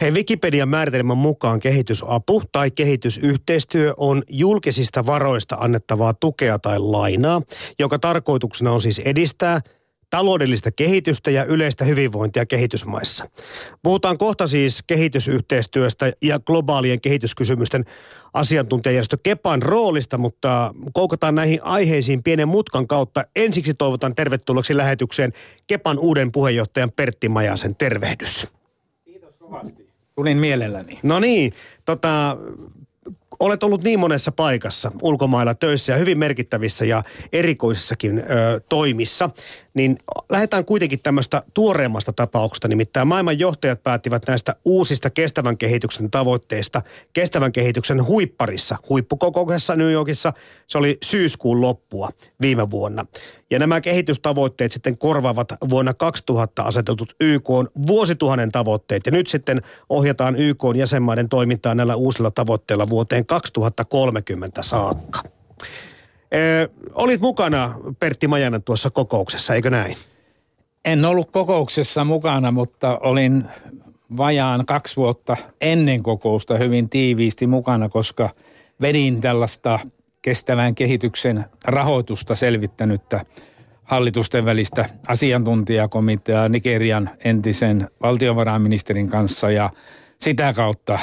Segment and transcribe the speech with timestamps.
[0.00, 7.42] Hei, Wikipedian määritelmän mukaan kehitysapu tai kehitysyhteistyö on julkisista varoista annettavaa tukea tai lainaa,
[7.78, 9.60] joka tarkoituksena on siis edistää
[10.10, 13.28] taloudellista kehitystä ja yleistä hyvinvointia kehitysmaissa.
[13.82, 17.84] Puhutaan kohta siis kehitysyhteistyöstä ja globaalien kehityskysymysten
[18.34, 23.24] asiantuntijajärjestö Kepan roolista, mutta koukataan näihin aiheisiin pienen mutkan kautta.
[23.36, 25.32] Ensiksi toivotan tervetulleeksi lähetykseen
[25.66, 27.76] Kepan uuden puheenjohtajan Pertti Majasen.
[27.76, 28.46] Tervehdys.
[29.04, 29.85] Kiitos kovasti.
[30.16, 30.98] Tulin mielelläni.
[31.02, 31.52] No niin,
[31.84, 32.36] tota,
[33.40, 39.30] olet ollut niin monessa paikassa ulkomailla töissä ja hyvin merkittävissä ja erikoisissakin ö, toimissa,
[39.76, 39.98] niin
[40.30, 42.68] lähdetään kuitenkin tämmöistä tuoreemmasta tapauksesta.
[42.68, 50.32] Nimittäin maailman johtajat päättivät näistä uusista kestävän kehityksen tavoitteista kestävän kehityksen huipparissa, huippukokouksessa New Yorkissa.
[50.66, 52.08] Se oli syyskuun loppua
[52.40, 53.06] viime vuonna.
[53.50, 59.06] Ja nämä kehitystavoitteet sitten korvaavat vuonna 2000 asetetut YK on vuosituhannen tavoitteet.
[59.06, 65.22] Ja nyt sitten ohjataan YK on jäsenmaiden toimintaa näillä uusilla tavoitteilla vuoteen 2030 saakka.
[66.34, 69.96] Ö, olit mukana Pertti Majanen tuossa kokouksessa, eikö näin?
[70.84, 73.44] En ollut kokouksessa mukana, mutta olin
[74.16, 78.30] vajaan kaksi vuotta ennen kokousta hyvin tiiviisti mukana, koska
[78.80, 79.78] vedin tällaista
[80.22, 83.24] kestävän kehityksen rahoitusta selvittänyttä
[83.84, 89.70] hallitusten välistä asiantuntijakomitea Nigerian entisen valtiovarainministerin kanssa ja
[90.20, 90.98] sitä kautta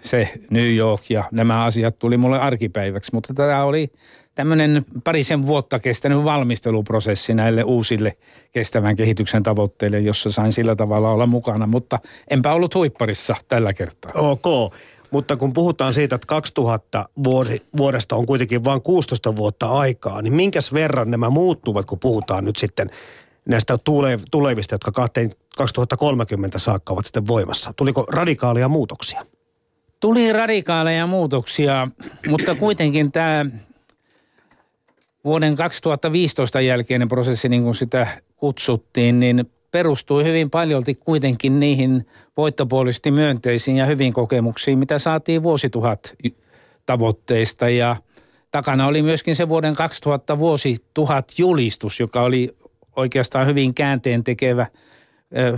[0.00, 3.92] se New York ja nämä asiat tuli mulle arkipäiväksi, mutta tämä oli
[4.38, 8.16] tämmöinen parisen vuotta kestänyt valmisteluprosessi näille uusille
[8.52, 11.98] kestävän kehityksen tavoitteille, jossa sain sillä tavalla olla mukana, mutta
[12.30, 14.12] enpä ollut huipparissa tällä kertaa.
[14.14, 14.74] Ok,
[15.10, 17.08] mutta kun puhutaan siitä, että 2000
[17.76, 22.56] vuodesta on kuitenkin vain 16 vuotta aikaa, niin minkäs verran nämä muuttuvat, kun puhutaan nyt
[22.56, 22.90] sitten
[23.44, 23.78] näistä
[24.30, 24.92] tulevista, jotka
[25.56, 27.72] 2030 saakka ovat sitten voimassa?
[27.76, 29.26] Tuliko radikaalia muutoksia?
[30.00, 31.88] Tuli radikaaleja muutoksia,
[32.28, 33.46] mutta kuitenkin tämä
[35.28, 43.10] vuoden 2015 jälkeinen prosessi, niin kuin sitä kutsuttiin, niin perustui hyvin paljolti kuitenkin niihin voittopuolisesti
[43.10, 46.14] myönteisiin ja hyvin kokemuksiin, mitä saatiin vuosituhat
[46.86, 47.68] tavoitteista.
[47.68, 47.96] Ja
[48.50, 52.56] takana oli myöskin se vuoden 2000 vuosituhat julistus, joka oli
[52.96, 54.66] oikeastaan hyvin käänteen tekevä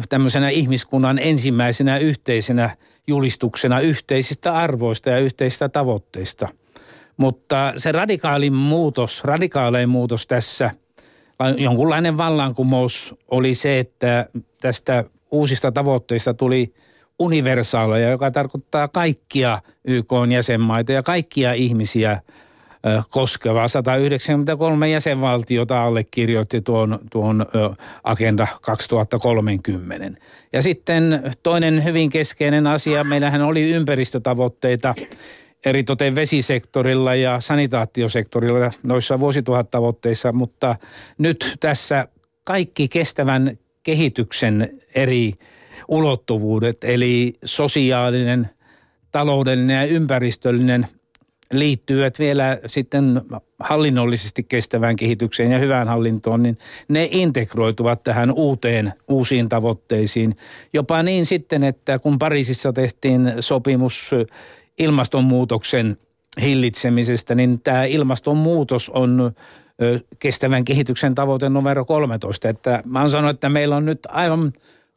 [0.09, 6.49] tämmöisenä ihmiskunnan ensimmäisenä yhteisenä julistuksena yhteisistä arvoista ja yhteisistä tavoitteista–
[7.21, 10.71] mutta se radikaalin muutos, radikaalein muutos tässä,
[11.57, 14.27] jonkunlainen vallankumous oli se, että
[14.61, 16.75] tästä uusista tavoitteista tuli
[17.19, 22.21] universaaleja, joka tarkoittaa kaikkia YK-jäsenmaita ja kaikkia ihmisiä
[23.11, 23.69] koskeva.
[23.69, 27.47] 193 jäsenvaltiota allekirjoitti tuon, tuon
[28.05, 30.21] Agenda 2030.
[30.53, 34.95] Ja sitten toinen hyvin keskeinen asia, meillähän oli ympäristötavoitteita,
[35.66, 40.76] eritoten vesisektorilla ja sanitaatiosektorilla noissa vuosituhattavoitteissa, mutta
[41.19, 42.09] nyt tässä
[42.44, 45.32] kaikki kestävän kehityksen eri
[45.88, 48.50] ulottuvuudet, eli sosiaalinen,
[49.12, 50.87] taloudellinen ja ympäristöllinen
[51.53, 53.21] liittyvät vielä sitten
[53.60, 60.37] hallinnollisesti kestävään kehitykseen ja hyvään hallintoon, niin ne integroituvat tähän uuteen, uusiin tavoitteisiin.
[60.72, 64.10] Jopa niin sitten, että kun Pariisissa tehtiin sopimus
[64.81, 65.97] ilmastonmuutoksen
[66.41, 69.33] hillitsemisestä, niin tämä ilmastonmuutos on
[70.19, 72.49] kestävän kehityksen tavoite numero 13.
[72.49, 74.53] Että mä oon sanonut, että meillä on nyt aivan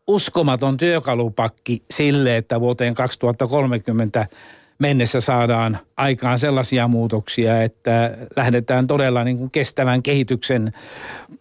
[0.07, 4.27] uskomaton työkalupakki sille, että vuoteen 2030
[4.79, 10.73] mennessä saadaan aikaan sellaisia muutoksia, että lähdetään todella niin kuin kestävän kehityksen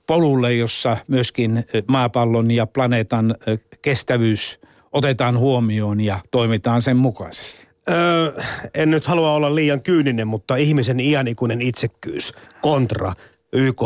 [0.07, 3.35] polulle, jossa myöskin maapallon ja planeetan
[3.83, 4.61] kestävyys
[4.93, 7.72] otetaan huomioon ja toimitaan sen mukaisesti.
[7.91, 8.43] Öö,
[8.75, 13.13] en nyt halua olla liian kyyninen, mutta ihmisen iänikuinen itsekkyys kontra
[13.53, 13.81] YK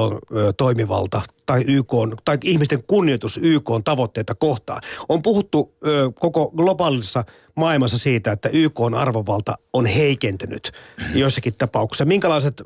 [0.57, 1.93] toimivalta tai YK
[2.25, 4.83] tai ihmisten kunnioitus YK tavoitteita kohtaan.
[5.09, 7.25] On puhuttu ö, koko globaalissa
[7.55, 10.72] maailmassa siitä, että YK arvovalta on heikentynyt
[11.15, 12.04] joissakin tapauksissa.
[12.04, 12.63] Minkälaiset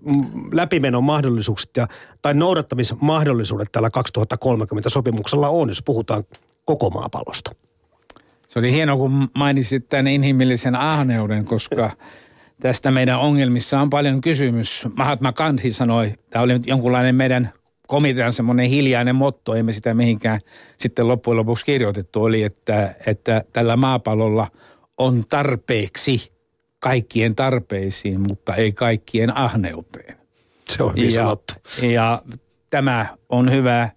[0.53, 1.88] läpimenon mahdollisuukset ja,
[2.23, 6.25] tai noudattamismahdollisuudet tällä 2030 sopimuksella on, jos puhutaan
[6.65, 7.55] koko maapallosta?
[8.50, 11.91] Se oli hieno, kun mainitsit tämän inhimillisen ahneuden, koska
[12.61, 14.87] tästä meidän ongelmissa on paljon kysymys.
[14.97, 17.52] Mahatma Gandhi sanoi, tämä oli jonkunlainen meidän
[17.87, 20.41] komitean semmoinen hiljainen motto, emme sitä mihinkään
[20.76, 24.50] sitten loppujen lopuksi kirjoitettu, oli, että, että tällä maapallolla
[24.99, 26.32] on tarpeeksi
[26.79, 30.17] kaikkien tarpeisiin, mutta ei kaikkien ahneuteen.
[30.69, 31.37] Se on hyvin ja,
[31.82, 32.23] ja
[32.70, 33.91] tämä on hyvä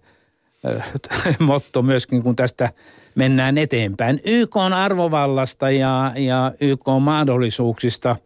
[1.38, 2.72] motto myöskin, kun tästä
[3.14, 4.20] mennään eteenpäin.
[4.24, 8.16] YK on arvovallasta ja, ja YK on mahdollisuuksista.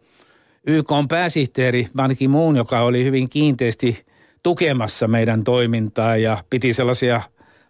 [0.67, 4.05] YK on pääsihteeri Ban Ki-moon, joka oli hyvin kiinteästi
[4.43, 7.21] tukemassa meidän toimintaa ja piti sellaisia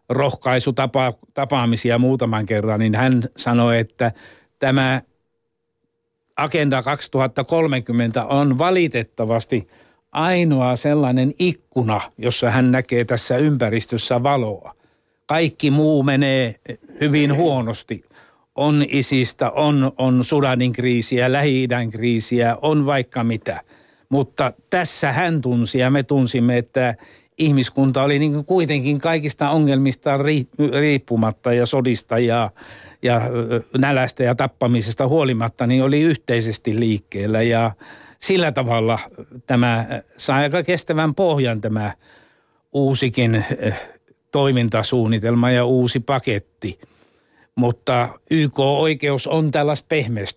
[0.10, 4.12] rohkaisutapaamisia muutaman kerran, niin hän sanoi, että
[4.60, 5.02] tämä
[6.38, 9.68] Agenda 2030 on valitettavasti
[10.12, 14.76] ainoa sellainen ikkuna, jossa hän näkee tässä ympäristössä valoa.
[15.30, 16.56] Kaikki muu menee
[17.02, 18.04] hyvin huonosti.
[18.56, 23.62] On isistä, on, on Sudanin kriisiä, Lähi-idän kriisiä, on vaikka mitä.
[24.10, 26.96] Mutta tässä hän tunsi ja me tunsimme, että
[27.38, 30.20] ihmiskunta oli niin kuitenkin kaikista ongelmista
[30.80, 32.52] riippumatta ja sodista ja,
[33.02, 33.22] ja
[33.78, 37.72] nälästä ja tappamisesta huolimatta, niin oli yhteisesti liikkeellä ja
[38.20, 39.00] sillä tavalla
[39.48, 39.86] tämä
[40.18, 41.94] sai aika kestävän pohjan tämä
[42.74, 43.46] uusikin
[44.32, 46.80] toimintasuunnitelma ja uusi paketti.
[47.56, 49.96] Mutta YK-oikeus on tällaista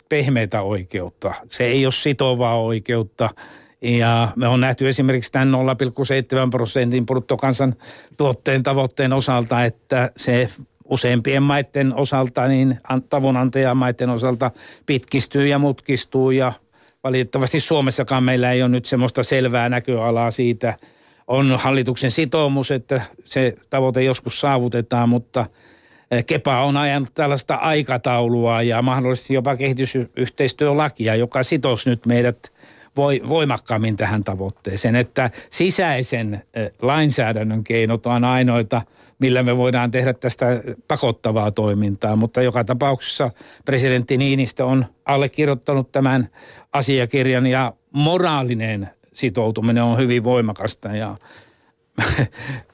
[0.09, 1.35] pehmeitä oikeutta.
[1.49, 3.31] Se ei ole sitovaa oikeutta–
[3.83, 7.75] ja me on nähty esimerkiksi tämän 0,7 prosentin bruttokansan
[8.17, 10.49] tuotteen tavoitteen osalta, että se
[10.85, 12.79] useimpien maiden osalta, niin
[13.09, 14.51] tavunantajamaiden osalta
[14.87, 16.53] pitkistyy ja mutkistuu ja
[17.05, 20.77] valitettavasti Suomessakaan meillä ei ole nyt semmoista selvää näköalaa siitä.
[21.27, 25.47] On hallituksen sitoumus, että se tavoite joskus saavutetaan, mutta
[26.11, 32.53] eh, Kepa on ajanut tällaista aikataulua ja mahdollisesti jopa kehitysyhteistyölakia, joka sitoisi nyt meidät
[32.97, 36.43] voi, voimakkaammin tähän tavoitteeseen, että sisäisen
[36.83, 38.83] lainsäädännön keinot on ainoita,
[39.19, 40.47] millä me voidaan tehdä tästä
[40.89, 43.31] pakottavaa toimintaa, mutta joka tapauksessa
[43.65, 46.29] presidentti Niinistö on allekirjoittanut tämän
[46.73, 51.17] asiakirjan ja moraalinen sitoutuminen on hyvin voimakasta ja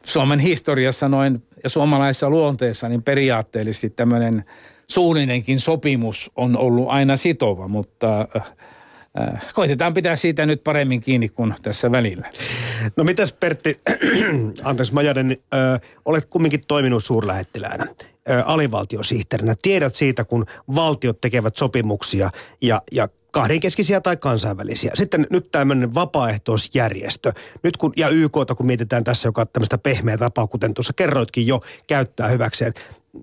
[0.04, 4.44] Suomen historiassa noin ja suomalaisessa luonteessa niin periaatteellisesti tämmöinen
[4.90, 8.28] suullinenkin sopimus on ollut aina sitova, mutta
[9.20, 12.30] Äh, koitetaan pitää siitä nyt paremmin kiinni kuin tässä välillä.
[12.96, 13.80] No mitäs Pertti,
[14.62, 15.56] anteeksi Majaden, ö,
[16.04, 17.86] olet kumminkin toiminut suurlähettiläänä,
[18.44, 19.54] alivaltiosihteerinä.
[19.62, 22.30] Tiedät siitä, kun valtiot tekevät sopimuksia
[22.60, 24.92] ja, ja kahdenkeskisiä tai kansainvälisiä.
[24.94, 27.32] Sitten nyt tämmöinen vapaaehtoisjärjestö.
[27.62, 31.60] Nyt kun, ja YK, kun mietitään tässä, joka tämmöistä pehmeä tapaa, kuten tuossa kerroitkin jo,
[31.86, 32.74] käyttää hyväkseen.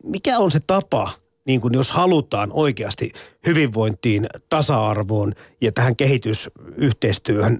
[0.03, 1.09] Mikä on se tapa,
[1.45, 3.11] niin kuin jos halutaan oikeasti
[3.47, 7.59] hyvinvointiin, tasa-arvoon ja tähän kehitysyhteistyöhön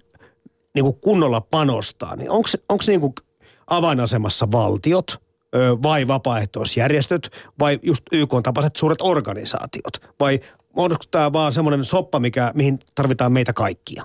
[0.76, 3.14] niin kuin kunnolla panostaa, niin onko, onko niin kuin
[3.68, 5.25] avainasemassa valtiot
[5.84, 10.14] vai vapaaehtoisjärjestöt vai just YK-tapaiset suuret organisaatiot?
[10.20, 10.40] Vai
[10.76, 14.04] onko tämä vaan semmoinen soppa, mikä, mihin tarvitaan meitä kaikkia?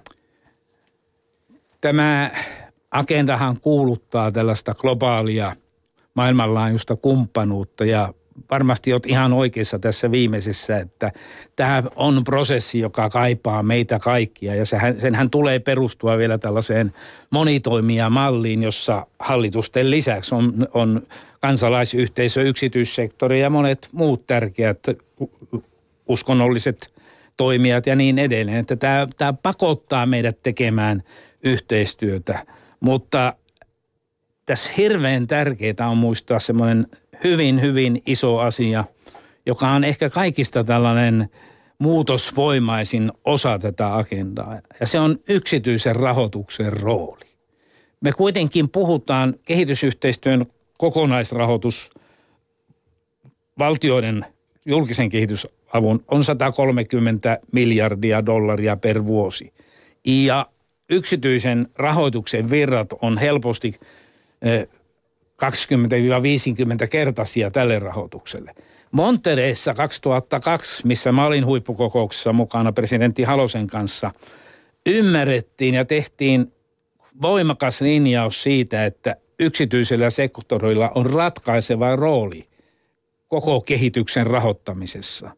[1.80, 2.30] Tämä
[2.90, 5.56] agendahan kuuluttaa tällaista globaalia
[6.14, 8.14] maailmanlaajuista kumppanuutta ja
[8.50, 11.12] varmasti olet ihan oikeassa tässä viimeisessä, että
[11.56, 16.92] tämä on prosessi, joka kaipaa meitä kaikkia ja sehän, senhän tulee perustua vielä tällaiseen
[17.30, 21.02] monitoimijamalliin, jossa hallitusten lisäksi on, on
[21.40, 24.78] kansalaisyhteisö, yksityissektori ja monet muut tärkeät
[26.08, 26.94] uskonnolliset
[27.36, 28.58] toimijat ja niin edelleen.
[28.58, 31.02] Että tämä, tämä pakottaa meidät tekemään
[31.44, 32.46] yhteistyötä,
[32.80, 33.34] mutta
[34.46, 36.86] tässä hirveän tärkeää on muistaa semmoinen
[37.24, 38.84] hyvin, hyvin iso asia,
[39.46, 41.28] joka on ehkä kaikista tällainen
[41.78, 44.60] muutosvoimaisin osa tätä agendaa.
[44.80, 47.24] Ja se on yksityisen rahoituksen rooli.
[48.00, 50.46] Me kuitenkin puhutaan kehitysyhteistyön
[50.80, 51.90] kokonaisrahoitus
[53.58, 54.24] valtioiden
[54.66, 59.52] julkisen kehitysavun on 130 miljardia dollaria per vuosi.
[60.06, 60.46] Ja
[60.90, 63.74] yksityisen rahoituksen virrat on helposti
[64.42, 64.68] eh,
[66.84, 68.54] 20-50 kertaisia tälle rahoitukselle.
[68.90, 74.10] Montereessa 2002, missä mä olin huippukokouksessa mukana presidentti Halosen kanssa,
[74.86, 76.52] ymmärrettiin ja tehtiin
[77.22, 82.48] voimakas linjaus siitä, että yksityisellä sektorilla on ratkaiseva rooli
[83.28, 85.30] koko kehityksen rahoittamisessa.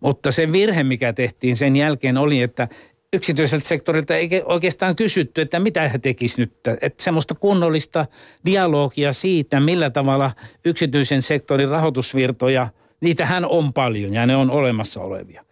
[0.00, 2.68] Mutta se virhe, mikä tehtiin sen jälkeen oli, että
[3.12, 6.78] yksityiseltä sektorilta ei oikeastaan kysytty, että mitä he tekisivät nyt.
[6.82, 8.06] Että semmoista kunnollista
[8.44, 10.30] dialogia siitä, millä tavalla
[10.64, 12.68] yksityisen sektorin rahoitusvirtoja,
[13.00, 15.44] niitähän on paljon ja ne on olemassa olevia.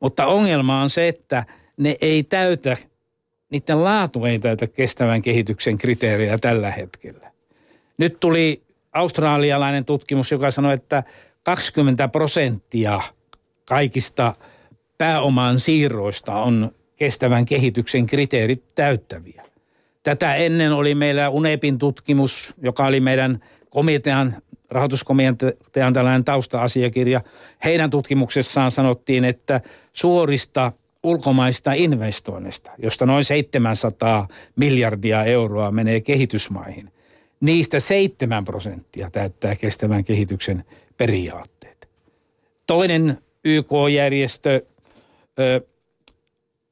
[0.00, 1.44] Mutta ongelma on se, että
[1.76, 2.76] ne ei täytä,
[3.50, 7.31] niiden laatu ei täytä kestävän kehityksen kriteerejä tällä hetkellä.
[7.98, 11.02] Nyt tuli australialainen tutkimus, joka sanoi, että
[11.42, 13.00] 20 prosenttia
[13.64, 14.34] kaikista
[14.98, 19.42] pääomaan siirroista on kestävän kehityksen kriteerit täyttäviä.
[20.02, 24.36] Tätä ennen oli meillä UNEPin tutkimus, joka oli meidän komitean
[24.70, 27.20] rahoituskomitean tällainen tausta-asiakirja.
[27.64, 29.60] Heidän tutkimuksessaan sanottiin, että
[29.92, 30.72] suorista
[31.02, 36.92] ulkomaista investoinnista, josta noin 700 miljardia euroa menee kehitysmaihin.
[37.42, 40.64] Niistä 7 prosenttia täyttää kestävän kehityksen
[40.96, 41.88] periaatteet.
[42.66, 44.62] Toinen YK-järjestö
[45.38, 45.60] ö,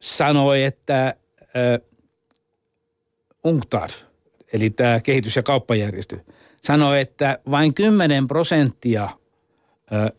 [0.00, 1.14] sanoi, että
[1.56, 1.80] ö,
[3.44, 3.90] UNCTAD,
[4.52, 6.18] eli tämä kehitys- ja kauppajärjestö,
[6.62, 9.08] sanoi, että vain 10 prosenttia
[9.92, 10.12] ö,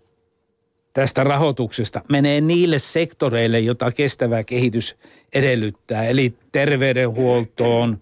[0.94, 4.98] tästä rahoituksesta menee niille sektoreille, jota kestävä kehitys
[5.34, 8.02] edellyttää, eli terveydenhuoltoon,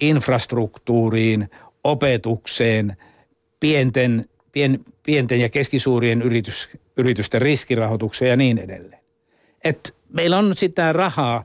[0.00, 1.50] infrastruktuuriin,
[1.90, 2.96] opetukseen,
[3.60, 9.02] pienten, pien, pienten ja keskisuurien yritys, yritysten riskirahoitukseen ja niin edelleen.
[9.64, 11.44] Et meillä on sitä rahaa.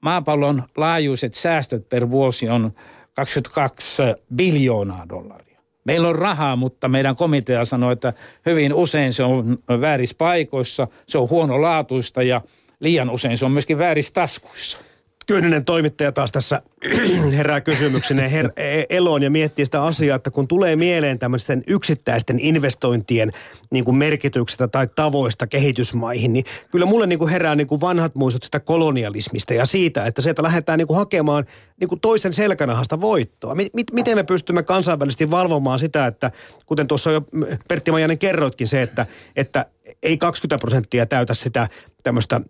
[0.00, 2.72] Maapallon laajuiset säästöt per vuosi on
[3.14, 4.02] 22
[4.34, 5.60] biljoonaa dollaria.
[5.84, 8.12] Meillä on rahaa, mutta meidän komitea sanoo, että
[8.46, 12.40] hyvin usein se on väärissä paikoissa, se on huonolaatuista ja
[12.80, 14.78] liian usein se on myöskin väärissä taskuissa.
[15.26, 16.62] Kyyninen toimittaja taas tässä
[17.36, 22.40] herää kysymykseneen her- e- eloon ja miettii sitä asiaa, että kun tulee mieleen tämmöisten yksittäisten
[22.40, 23.32] investointien
[23.70, 28.14] niin kuin merkityksestä tai tavoista kehitysmaihin, niin kyllä mulle niin kuin herää niin kuin vanhat
[28.14, 31.44] muistot sitä kolonialismista ja siitä, että sieltä lähdetään niin kuin hakemaan
[31.80, 33.54] niin kuin toisen selkänahasta voittoa.
[33.54, 36.30] M- miten me pystymme kansainvälisesti valvomaan sitä, että
[36.66, 37.22] kuten tuossa jo
[37.68, 39.66] Pertti Majanen kerroitkin se, että, että
[40.02, 41.68] ei 20 prosenttia täytä sitä
[42.02, 42.40] tämmöistä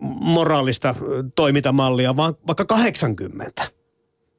[0.00, 0.94] moraalista
[1.34, 3.62] toimintamallia, vaan vaikka 80.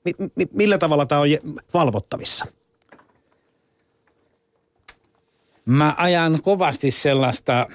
[0.05, 1.27] Mi- millä tavalla tämä on
[1.73, 2.45] valvottavissa?
[5.65, 7.67] Mä ajan kovasti sellaista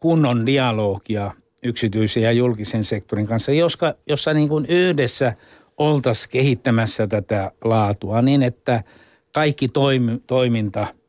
[0.00, 1.30] kunnon dialogia
[1.62, 5.34] yksityisen ja julkisen sektorin kanssa, joska, jossa niin kuin yhdessä
[5.76, 8.82] oltaisiin kehittämässä tätä laatua niin, että
[9.34, 10.86] kaikki toimi, toiminta–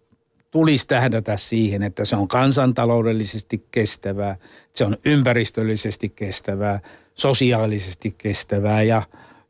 [0.51, 4.36] tulisi tähdätä siihen, että se on kansantaloudellisesti kestävää,
[4.74, 6.79] se on ympäristöllisesti kestävää,
[7.13, 9.03] sosiaalisesti kestävää ja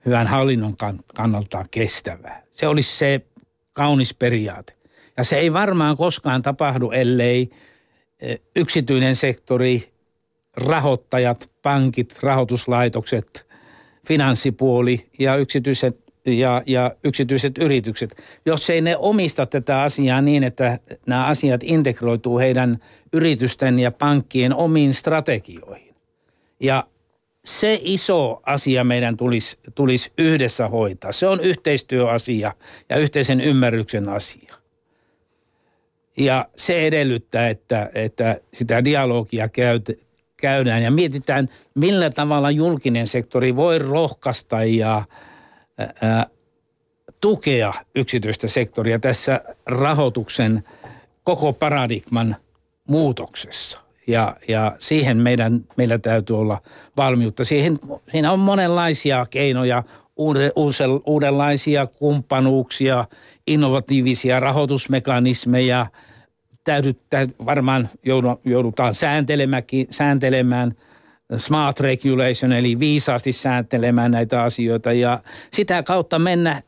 [0.05, 0.75] hyvän hallinnon
[1.15, 2.43] kannalta kestävää.
[2.49, 3.21] Se olisi se
[3.73, 4.73] kaunis periaate.
[5.17, 7.49] Ja se ei varmaan koskaan tapahdu, ellei
[8.21, 9.91] e, yksityinen sektori,
[10.57, 13.47] rahoittajat, pankit, rahoituslaitokset,
[14.07, 20.79] finanssipuoli ja yksityiset ja, ja yksityiset yritykset, jos ei ne omista tätä asiaa niin, että
[21.05, 22.79] nämä asiat integroituu heidän
[23.13, 25.95] yritysten ja pankkien omiin strategioihin.
[26.59, 26.83] Ja
[27.45, 31.11] se iso asia meidän tulisi, tulisi yhdessä hoitaa.
[31.11, 32.53] Se on yhteistyöasia
[32.89, 34.55] ja yhteisen ymmärryksen asia.
[36.17, 39.91] Ja se edellyttää, että, että sitä dialogia käyt,
[40.37, 45.03] käydään ja mietitään, millä tavalla julkinen sektori voi rohkaista ja–
[47.21, 50.63] tukea yksityistä sektoria tässä rahoituksen
[51.23, 52.35] koko paradigman
[52.87, 53.79] muutoksessa.
[54.07, 56.61] Ja, ja siihen meidän, meillä täytyy olla
[56.97, 57.43] valmiutta.
[57.43, 57.79] Siihen,
[58.11, 59.83] siinä on monenlaisia keinoja,
[60.15, 60.51] uuden,
[61.05, 63.05] uudenlaisia kumppanuuksia,
[63.47, 65.87] innovatiivisia rahoitusmekanismeja.
[66.63, 67.89] Täydy, täydy, varmaan
[68.45, 68.93] joudutaan
[69.91, 70.75] sääntelemään–
[71.37, 75.19] smart regulation, eli viisaasti sääntelemään näitä asioita ja
[75.53, 76.61] sitä kautta mennä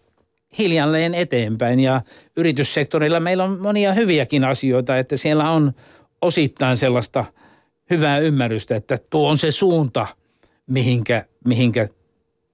[0.58, 1.79] hiljalleen eteenpäin.
[1.79, 2.01] Ja
[2.38, 5.74] yrityssektorilla meillä on monia hyviäkin asioita, että siellä on
[6.22, 7.25] osittain sellaista
[7.89, 10.08] hyvää ymmärrystä, että tuo on se suunta,
[10.67, 11.88] mihinkä, mihinkä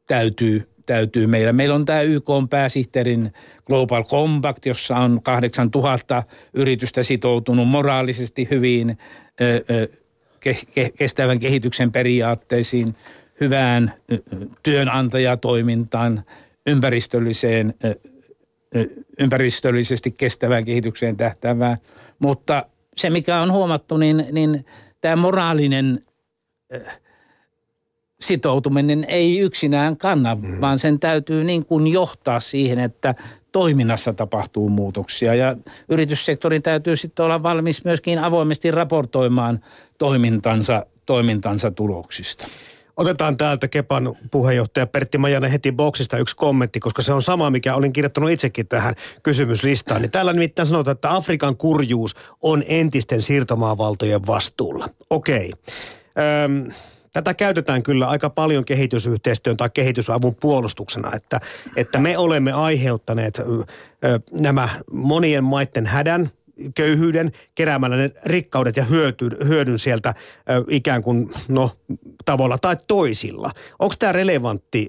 [0.07, 1.53] täytyy, täytyy meillä.
[1.53, 3.33] Meillä on tämä YK on pääsihteerin
[3.65, 6.23] Global Compact, jossa on 8000
[6.53, 8.97] yritystä sitoutunut moraalisesti hyvin
[9.41, 9.87] ö, ö,
[10.97, 12.95] kestävän kehityksen periaatteisiin,
[13.41, 13.93] hyvään
[14.63, 16.23] työnantajatoimintaan,
[16.65, 17.73] ympäristölliseen,
[19.19, 21.77] ympäristöllisesti kestävään kehitykseen tähtävää.
[22.19, 22.65] Mutta
[22.97, 24.65] se, mikä on huomattu, niin, niin
[25.01, 26.01] tämä moraalinen
[28.21, 30.61] sitoutuminen ei yksinään kanna, mm.
[30.61, 33.15] vaan sen täytyy niin kuin johtaa siihen, että
[33.51, 35.35] toiminnassa tapahtuu muutoksia.
[35.35, 35.55] Ja
[35.89, 39.59] yrityssektorin täytyy sitten olla valmis myöskin avoimesti raportoimaan
[39.97, 42.47] toimintansa, toimintansa tuloksista.
[42.97, 47.75] Otetaan täältä Kepan puheenjohtaja Pertti Majanen heti boksista yksi kommentti, koska se on sama, mikä
[47.75, 50.01] olin kirjoittanut itsekin tähän kysymyslistaan.
[50.01, 54.89] Niin täällä nimittäin sanotaan, että Afrikan kurjuus on entisten siirtomaavaltojen vastuulla.
[55.09, 55.53] Okei.
[56.45, 56.71] Öm,
[57.13, 61.39] tätä käytetään kyllä aika paljon kehitysyhteistyön tai kehitysavun puolustuksena, että,
[61.75, 63.41] että me olemme aiheuttaneet
[64.31, 66.31] nämä monien maiden hädän,
[66.75, 70.13] köyhyyden keräämällä ne rikkaudet ja hyöty, hyödyn sieltä
[70.49, 71.71] ö, ikään kuin no
[72.25, 73.51] tavalla tai toisilla.
[73.79, 74.87] Onko tämä relevantti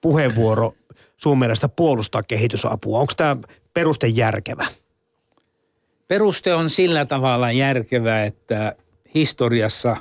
[0.00, 0.74] puheenvuoro
[1.16, 3.00] sun mielestä puolustaa kehitysapua?
[3.00, 3.36] Onko tämä
[3.74, 4.66] peruste järkevä?
[6.08, 8.76] Peruste on sillä tavalla järkevä, että
[9.14, 9.96] historiassa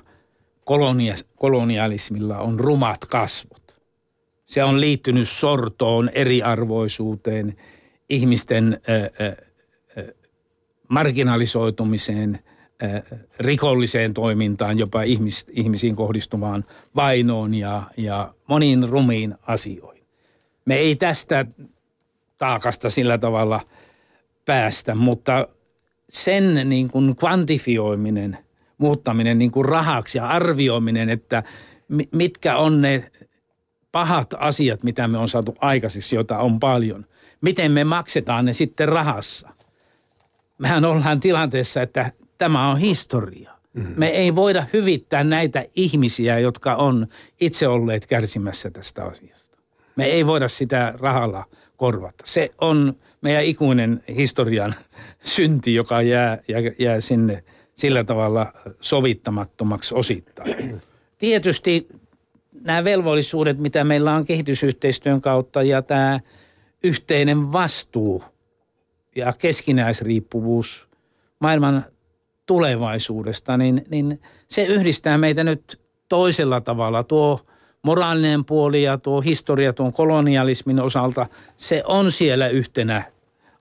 [0.68, 3.78] kolonia- kolonialismilla on rumat kasvot.
[4.46, 7.58] Se on liittynyt sortoon, eriarvoisuuteen,
[8.10, 10.06] ihmisten äh, äh,
[10.88, 12.40] marginalisoitumiseen,
[12.84, 20.04] äh, rikolliseen toimintaan, jopa ihmis, ihmisiin kohdistuvaan vainoon ja, ja moniin rumiin asioihin.
[20.66, 21.46] Me ei tästä
[22.38, 23.62] taakasta sillä tavalla
[24.46, 25.48] päästä, mutta
[26.10, 28.38] sen niin kuin kvantifioiminen,
[28.78, 31.44] muuttaminen niin kuin rahaksi ja arvioiminen, että
[32.12, 33.12] mitkä on ne
[33.92, 37.06] pahat asiat, mitä me on saatu aikaiseksi, joita on paljon.
[37.42, 39.50] Miten me maksetaan ne sitten rahassa?
[40.58, 43.52] Mehän ollaan tilanteessa, että tämä on historia.
[43.74, 43.94] Mm-hmm.
[43.98, 47.08] Me ei voida hyvittää näitä ihmisiä, jotka on
[47.42, 49.58] itse olleet kärsimässä tästä asiasta.
[49.96, 51.46] Me ei voida sitä rahalla
[51.78, 52.24] korvata.
[52.26, 54.76] Se on meidän ikuinen historian
[55.36, 57.44] synti, joka jää, jää, jää sinne
[57.78, 60.82] sillä tavalla sovittamattomaksi osittain.
[61.18, 61.88] Tietysti
[62.62, 66.20] nämä velvollisuudet, mitä meillä on kehitysyhteistyön kautta ja tämä
[66.84, 68.24] yhteinen vastuu
[69.16, 70.88] ja keskinäisriippuvuus
[71.40, 71.86] maailman
[72.46, 75.80] tulevaisuudesta, niin, niin se yhdistää meitä nyt
[76.10, 77.04] toisella tavalla.
[77.04, 77.40] Tuo
[77.82, 81.26] moraalinen puoli ja tuo historia tuon kolonialismin osalta,
[81.58, 83.12] se on siellä yhtenä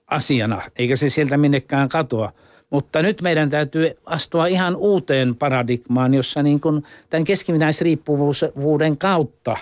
[0.07, 2.31] asiana, eikä se sieltä minnekään katoa.
[2.69, 9.57] Mutta nyt meidän täytyy astua ihan uuteen paradigmaan, jossa niin kuin tämän keskinäisriippuvuuden kautta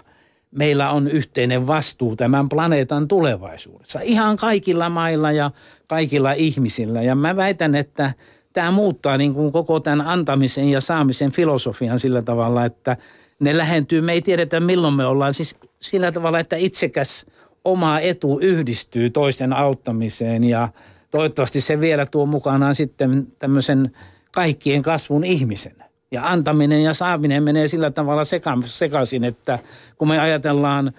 [0.52, 4.00] meillä on yhteinen vastuu tämän planeetan tulevaisuudessa.
[4.04, 5.52] Ihan kaikilla mailla ja
[5.88, 7.02] kaikilla ihmisillä.
[7.02, 8.14] Ja mä väitän, että
[8.54, 12.98] tämä muuttaa niin kuin koko tämän antamisen ja saamisen filosofian sillä tavalla, että
[13.40, 14.02] ne lähentyy.
[14.02, 15.34] Me ei tiedetä milloin me ollaan.
[15.34, 17.26] Siis sillä tavalla, että itsekäs
[17.66, 20.70] oma etu yhdistyy toisten auttamiseen ja
[21.16, 23.92] toivottavasti se vielä tuo mukanaan sitten tämmöisen
[24.32, 25.76] kaikkien kasvun ihmisen.
[26.12, 29.60] Ja antaminen ja saaminen menee sillä tavalla seka- sekaisin, että
[29.98, 30.92] kun me ajatellaan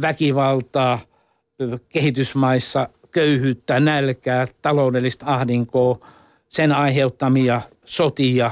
[0.00, 0.98] väkivaltaa
[1.88, 6.06] kehitysmaissa, köyhyyttä, nälkää, taloudellista ahdinkoa,
[6.48, 8.50] sen aiheuttamia sotia,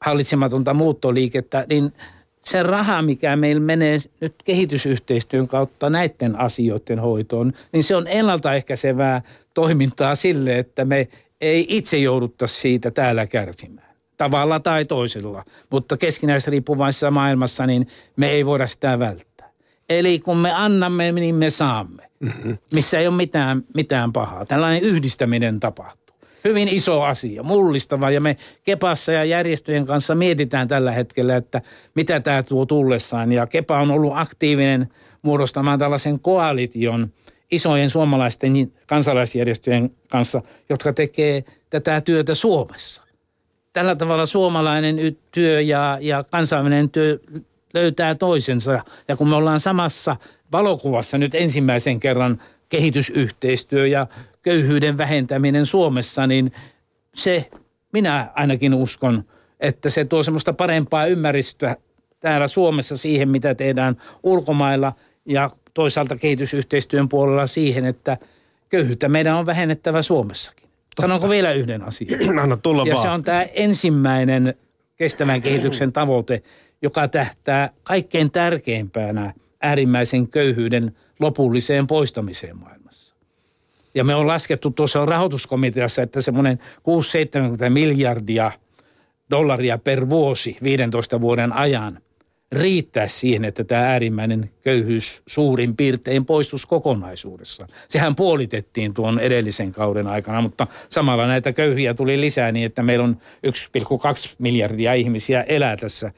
[0.00, 1.92] hallitsematonta muuttoliikettä, niin–
[2.46, 9.22] se raha, mikä meillä menee nyt kehitysyhteistyön kautta näiden asioiden hoitoon, niin se on ennaltaehkäisevää
[9.54, 11.08] toimintaa sille, että me
[11.40, 13.96] ei itse jouduttaisi siitä täällä kärsimään.
[14.16, 15.44] Tavalla tai toisella.
[15.70, 19.50] Mutta keskinäisriippuvaisessa maailmassa, niin me ei voida sitä välttää.
[19.88, 22.10] Eli kun me annamme, niin me saamme.
[22.20, 22.58] Mm-hmm.
[22.72, 24.46] Missä ei ole mitään, mitään pahaa.
[24.46, 26.05] Tällainen yhdistäminen tapahtuu
[26.44, 28.10] hyvin iso asia, mullistava.
[28.10, 31.62] Ja me Kepassa ja järjestöjen kanssa mietitään tällä hetkellä, että
[31.94, 33.32] mitä tämä tuo tullessaan.
[33.32, 34.88] Ja Kepa on ollut aktiivinen
[35.22, 37.12] muodostamaan tällaisen koalition
[37.50, 38.52] isojen suomalaisten
[38.86, 43.02] kansalaisjärjestöjen kanssa, jotka tekee tätä työtä Suomessa.
[43.72, 47.18] Tällä tavalla suomalainen työ ja, ja kansainvälinen työ
[47.74, 48.84] löytää toisensa.
[49.08, 50.16] Ja kun me ollaan samassa
[50.52, 54.06] valokuvassa nyt ensimmäisen kerran kehitysyhteistyö ja
[54.46, 56.52] köyhyyden vähentäminen Suomessa, niin
[57.14, 57.50] se,
[57.92, 59.24] minä ainakin uskon,
[59.60, 61.76] että se tuo semmoista parempaa ymmärrystä
[62.20, 64.92] täällä Suomessa siihen, mitä tehdään ulkomailla
[65.24, 68.16] ja toisaalta kehitysyhteistyön puolella siihen, että
[68.68, 70.68] köyhyyttä meidän on vähennettävä Suomessakin.
[71.00, 72.38] Sanonko vielä yhden asian?
[72.42, 73.06] Anna tulla ja vaan.
[73.06, 74.54] se on tämä ensimmäinen
[74.96, 76.42] kestävän kehityksen tavoite,
[76.82, 82.75] joka tähtää kaikkein tärkeimpänä äärimmäisen köyhyyden lopulliseen poistamiseen maailmassa.
[83.96, 86.62] Ja me on laskettu tuossa rahoituskomiteassa, että semmoinen 6-70
[87.68, 88.52] miljardia
[89.30, 92.00] dollaria per vuosi 15 vuoden ajan
[92.52, 97.70] riittää siihen, että tämä äärimmäinen köyhyys suurin piirtein poistus kokonaisuudessaan.
[97.88, 103.04] Sehän puolitettiin tuon edellisen kauden aikana, mutta samalla näitä köyhiä tuli lisää niin, että meillä
[103.04, 103.52] on 1,2
[104.38, 106.12] miljardia ihmisiä elää tässä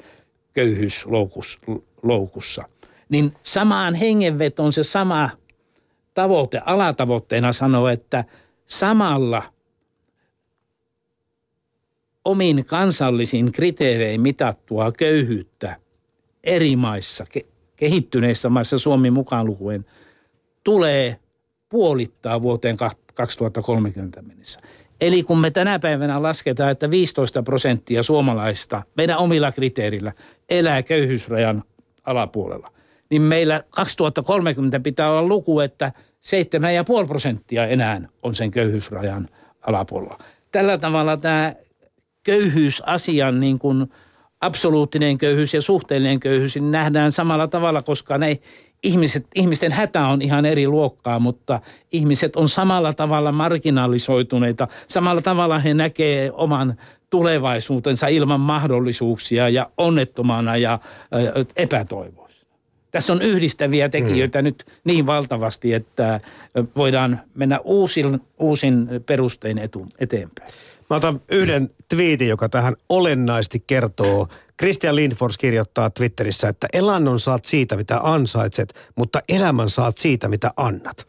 [0.53, 2.65] köyhyysloukussa.
[3.09, 5.31] Niin samaan hengenvetoon se sama
[6.19, 8.25] tavoite, alatavoitteena sanoa, että
[8.67, 9.43] samalla
[12.25, 15.77] omin kansallisin kriteerein mitattua köyhyyttä
[16.45, 17.27] eri maissa,
[17.77, 19.85] kehittyneissä maissa Suomi mukaan lukuen,
[20.65, 21.17] tulee
[21.69, 22.77] puolittaa vuoteen
[23.15, 24.61] 2030 mennessä.
[25.01, 30.13] Eli kun me tänä päivänä lasketaan, että 15 prosenttia suomalaista meidän omilla kriteerillä
[30.49, 31.65] elää köyhyysrajan
[32.05, 32.69] alapuolella,
[33.11, 35.93] niin meillä 2030 pitää olla luku, että–
[37.03, 39.29] 7,5 prosenttia enää on sen köyhyysrajan
[39.67, 40.19] alapuolella.
[40.53, 41.55] Tällä tavalla tämä
[42.23, 43.87] köyhyysasian niin kuin
[44.41, 48.39] absoluuttinen köyhyys ja suhteellinen köyhyys niin nähdään samalla tavalla, koska ne
[48.83, 51.61] ihmiset, ihmisten hätä on ihan eri luokkaa, mutta
[51.93, 54.69] ihmiset on samalla tavalla marginalisoituneita.
[54.87, 56.77] Samalla tavalla he näkee oman
[57.11, 60.79] tulevaisuutensa ilman mahdollisuuksia ja onnettomana ja
[61.57, 62.28] epätoivoisena.
[62.91, 64.45] Tässä on yhdistäviä tekijöitä hmm.
[64.45, 66.21] nyt niin valtavasti, että
[66.77, 70.53] voidaan mennä uusin, uusin perustein etu, eteenpäin.
[70.91, 74.29] Mä otan yhden twiitin, joka tähän olennaisesti kertoo.
[74.59, 80.51] Christian Lindfors kirjoittaa Twitterissä, että elannon saat siitä, mitä ansaitset, mutta elämän saat siitä, mitä
[80.57, 81.09] annat.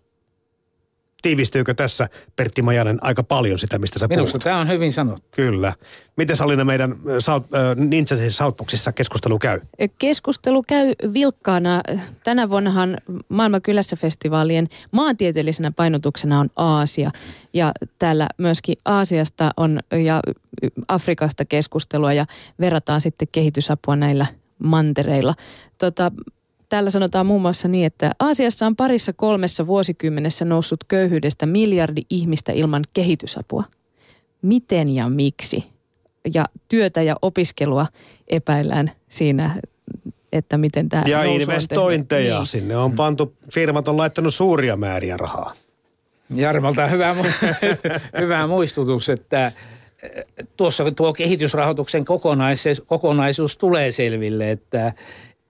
[1.21, 4.43] Tiivistyykö tässä Pertti Majanen aika paljon sitä, mistä sä Minusta puhut?
[4.43, 5.27] tämä on hyvin sanottu.
[5.31, 5.73] Kyllä.
[6.17, 9.59] Miten Alina meidän South, äh, Ninjasin Southboxissa keskustelu käy?
[9.99, 11.81] Keskustelu käy vilkkaana.
[12.23, 12.97] Tänä vuonnahan
[13.29, 17.11] Maailman kylässä festivaalien maantieteellisenä painotuksena on Aasia.
[17.53, 20.19] Ja täällä myöskin Aasiasta on ja
[20.87, 22.25] Afrikasta keskustelua ja
[22.59, 24.25] verrataan sitten kehitysapua näillä
[24.63, 25.33] mantereilla.
[25.77, 26.11] Tota,
[26.69, 32.51] Täällä sanotaan muun muassa niin, että Aasiassa on parissa kolmessa vuosikymmenessä noussut köyhyydestä miljardi ihmistä
[32.51, 33.63] ilman kehitysapua.
[34.41, 35.63] Miten ja miksi?
[36.33, 37.87] Ja työtä ja opiskelua
[38.27, 39.59] epäillään siinä,
[40.31, 42.37] että miten tämä Ja investointeja.
[42.37, 42.47] Niin.
[42.47, 45.53] Sinne on pantu, firmat on laittanut suuria määriä rahaa.
[46.35, 47.15] Jarmalta hyvä,
[48.19, 49.51] hyvä muistutus, että
[50.03, 50.25] eh,
[50.57, 54.93] tuossa tuo kehitysrahoituksen kokonaisuus, kokonaisuus tulee selville, että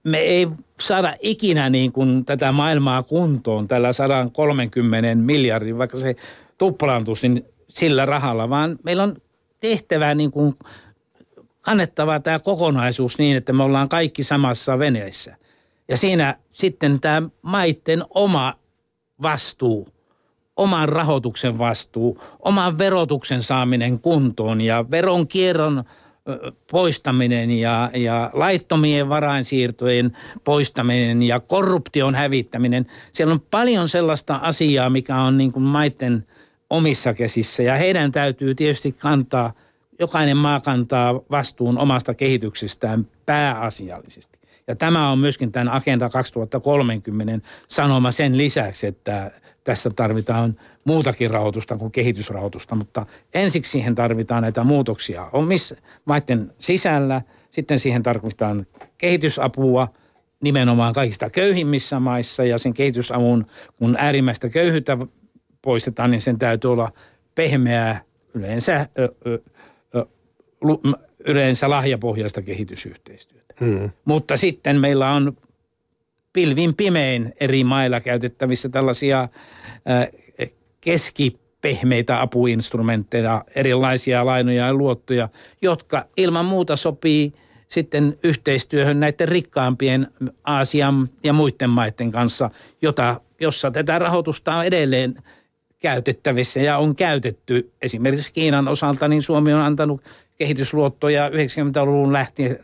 [0.04, 0.48] me ei
[0.80, 6.16] saada ikinä niin kuin tätä maailmaa kuntoon tällä 130 miljardin, vaikka se
[6.58, 9.16] tuplaantuisi niin sillä rahalla, vaan meillä on
[9.60, 10.54] tehtävä niin kuin
[11.60, 15.36] kannettava tämä kokonaisuus niin, että me ollaan kaikki samassa veneessä.
[15.88, 18.54] Ja siinä sitten tämä maitten oma
[19.22, 19.88] vastuu,
[20.56, 25.84] oman rahoituksen vastuu, oman verotuksen saaminen kuntoon ja veronkierron
[26.70, 32.86] poistaminen ja, ja laittomien varainsiirtojen poistaminen ja korruption hävittäminen.
[33.12, 36.26] Siellä on paljon sellaista asiaa, mikä on niin kuin maiden
[36.70, 39.52] omissa käsissä ja heidän täytyy tietysti kantaa,
[39.98, 44.38] jokainen maa kantaa vastuun omasta kehityksestään pääasiallisesti.
[44.66, 49.30] Ja tämä on myöskin tämän Agenda 2030 sanoma sen lisäksi, että
[49.64, 50.56] tässä tarvitaan
[50.90, 58.02] muutakin rahoitusta kuin kehitysrahoitusta, mutta ensiksi siihen tarvitaan näitä muutoksia omissa maiden sisällä, sitten siihen
[58.02, 58.66] tarvitaan
[58.98, 59.88] kehitysapua
[60.42, 64.98] nimenomaan kaikista köyhimmissä maissa ja sen kehitysavun, kun äärimmäistä köyhyyttä
[65.62, 66.92] poistetaan, niin sen täytyy olla
[67.34, 68.02] pehmeää
[68.34, 69.38] yleensä, ö, ö,
[69.94, 70.06] ö,
[71.26, 73.54] yleensä lahjapohjaista kehitysyhteistyötä.
[73.60, 73.90] Hmm.
[74.04, 75.36] Mutta sitten meillä on
[76.32, 79.28] pilvin pimein eri mailla käytettävissä tällaisia
[80.80, 85.28] keskipehmeitä apuinstrumentteja, erilaisia lainoja ja luottoja,
[85.62, 87.32] jotka ilman muuta sopii
[87.68, 90.06] sitten yhteistyöhön näiden rikkaampien
[90.44, 92.50] Aasian ja muiden maiden kanssa,
[92.82, 95.14] jota, jossa tätä rahoitusta on edelleen
[95.78, 97.72] käytettävissä ja on käytetty.
[97.82, 100.02] Esimerkiksi Kiinan osalta niin Suomi on antanut
[100.36, 102.58] kehitysluottoja 90-luvun lähtien,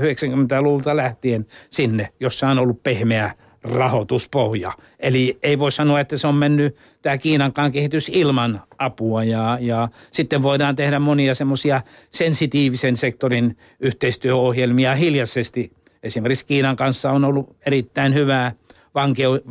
[0.00, 4.72] 90-luvulta lähtien sinne, jossa on ollut pehmeä rahoituspohja.
[5.00, 9.88] Eli ei voi sanoa, että se on mennyt tämä Kiinankaan kehitys ilman apua ja, ja
[10.10, 15.72] sitten voidaan tehdä monia semmoisia sensitiivisen sektorin yhteistyöohjelmia hiljaisesti.
[16.02, 18.52] Esimerkiksi Kiinan kanssa on ollut erittäin hyvää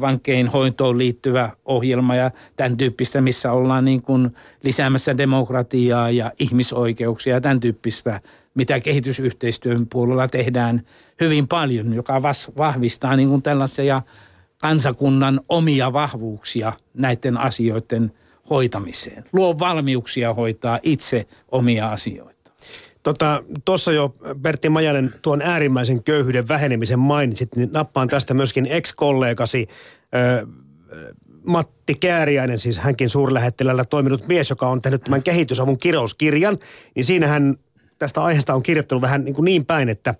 [0.01, 7.33] vankein hoitoon liittyvä ohjelma ja tämän tyyppistä, missä ollaan niin kuin lisäämässä demokratiaa ja ihmisoikeuksia
[7.33, 8.21] ja tämän tyyppistä,
[8.55, 10.81] mitä kehitysyhteistyön puolella tehdään
[11.21, 12.21] hyvin paljon, joka
[12.57, 14.01] vahvistaa niin kuin tällaisia
[14.61, 18.11] kansakunnan omia vahvuuksia näiden asioiden
[18.49, 19.25] hoitamiseen.
[19.33, 22.30] Luo valmiuksia hoitaa itse omia asioita.
[23.03, 29.67] Tuossa tota, jo Bertti Majanen tuon äärimmäisen köyhyyden vähenemisen mainitsit, niin nappaan tästä myöskin ex-kollegasi
[30.15, 30.47] ö,
[31.43, 36.59] Matti Kääriäinen, siis hänkin suurlähettilällä toiminut mies, joka on tehnyt tämän kehitysavun kirouskirjan,
[36.95, 37.57] niin siinä hän
[37.99, 40.15] tästä aiheesta on kirjoittanut vähän niin, kuin niin päin, että,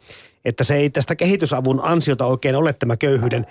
[0.45, 3.45] että se ei tästä kehitysavun ansiota oikein ole tämä köyhyyden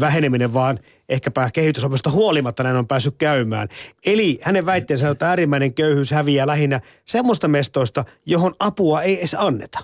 [0.00, 3.68] väheneminen, vaan ehkäpä kehitysavusta huolimatta näin on päässyt käymään.
[4.06, 9.36] Eli hänen väitteensä on, että äärimmäinen köyhyys häviää lähinnä semmoista mestoista, johon apua ei edes
[9.38, 9.78] anneta.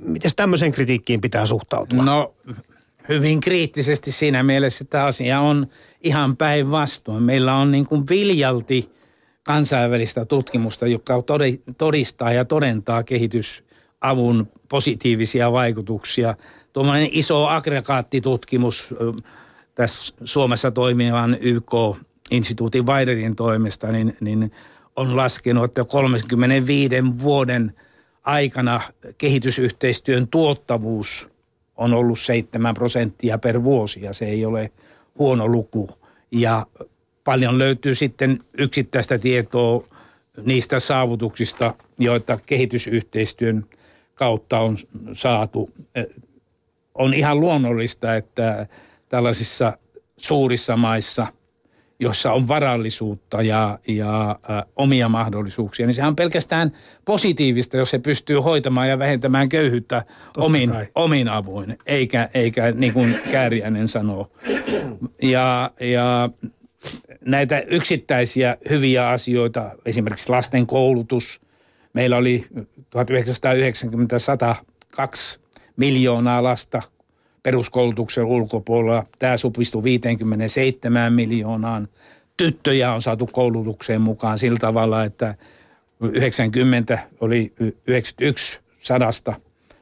[0.00, 2.04] Miten tämmöiseen kritiikkiin pitää suhtautua?
[2.04, 2.34] No
[3.08, 5.66] hyvin kriittisesti siinä mielessä, että asia on
[6.00, 7.22] ihan päinvastoin.
[7.22, 8.90] Meillä on niin kuin viljalti
[9.42, 11.14] kansainvälistä tutkimusta, joka
[11.78, 16.34] todistaa ja todentaa kehitysavun positiivisia vaikutuksia.
[16.76, 18.94] Tuommoinen iso aggregaattitutkimus
[19.74, 24.52] tässä Suomessa toimivan YK-instituutin Weiderin toimesta, niin, niin
[24.96, 27.74] on laskenut, että 35 vuoden
[28.24, 28.80] aikana
[29.18, 31.28] kehitysyhteistyön tuottavuus
[31.76, 34.72] on ollut 7 prosenttia per vuosi ja se ei ole
[35.18, 35.88] huono luku.
[36.30, 36.66] Ja
[37.24, 39.84] paljon löytyy sitten yksittäistä tietoa
[40.44, 43.66] niistä saavutuksista, joita kehitysyhteistyön
[44.14, 44.76] kautta on
[45.12, 45.70] saatu.
[46.98, 48.66] On ihan luonnollista, että
[49.08, 49.78] tällaisissa
[50.16, 51.26] suurissa maissa,
[52.00, 56.72] jossa on varallisuutta ja, ja ä, omia mahdollisuuksia, niin sehän on pelkästään
[57.04, 60.04] positiivista, jos se pystyy hoitamaan ja vähentämään köyhyyttä
[60.36, 64.30] omin, omin avuin, eikä, eikä niin kuin Kääriäinen sanoo.
[65.22, 66.30] Ja, ja
[67.20, 71.40] näitä yksittäisiä hyviä asioita, esimerkiksi lasten koulutus.
[71.92, 72.46] Meillä oli
[72.90, 75.40] 1990 102
[75.76, 76.82] miljoonaa lasta
[77.42, 79.06] peruskoulutuksen ulkopuolella.
[79.18, 81.88] Tämä supistui 57 miljoonaan.
[82.36, 85.34] Tyttöjä on saatu koulutukseen mukaan sillä tavalla, että
[86.00, 87.52] 90 oli
[87.86, 89.34] 91 sadasta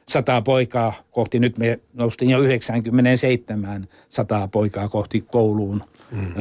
[0.07, 1.39] sataa poikaa kohti.
[1.39, 5.81] Nyt me noustiin jo 97 sataa poikaa kohti kouluun
[6.11, 6.33] mm.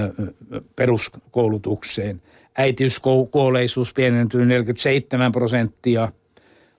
[0.76, 2.22] peruskoulutukseen.
[2.58, 6.12] Äitiyskuolleisuus pienentyy 47 prosenttia,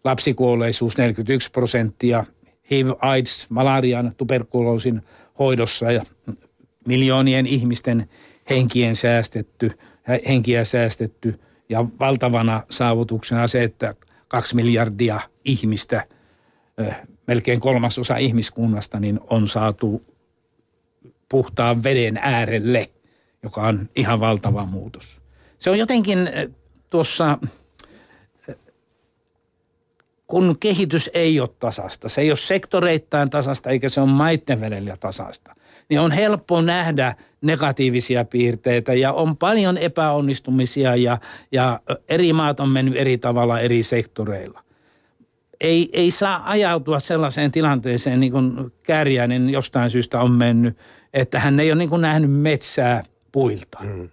[0.04, 2.26] lapsikuolleisuus 41 prosenttia,
[2.72, 5.02] HIV, AIDS, malarian, tuberkuloosin
[5.40, 6.06] hoidossa ja
[6.88, 8.10] miljoonien ihmisten
[8.50, 9.72] henkien säästetty,
[10.28, 13.96] henkiä säästetty ja valtavana saavutuksena se, että
[14.28, 16.04] kaksi miljardia ihmistä,
[17.28, 20.04] melkein kolmasosa ihmiskunnasta, niin on saatu
[21.30, 22.90] puhtaan veden äärelle,
[23.44, 25.22] joka on ihan valtava muutos.
[25.60, 26.30] Se on jotenkin
[26.90, 27.38] tuossa
[30.28, 34.98] kun kehitys ei ole tasasta, se ei ole sektoreittain tasasta eikä se ole maitten välillä
[35.00, 35.56] tasasta,
[35.90, 41.18] niin on helppo nähdä negatiivisia piirteitä ja on paljon epäonnistumisia ja,
[41.52, 44.64] ja eri maat on mennyt eri tavalla eri sektoreilla.
[45.62, 50.78] Ei, ei saa ajautua sellaiseen tilanteeseen, niin kuin Kääriäinen jostain syystä on mennyt,
[51.14, 53.80] että hän ei ole niin kuin nähnyt metsää puilta.
[53.84, 54.10] Mm.